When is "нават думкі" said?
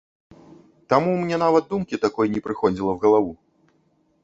1.43-2.01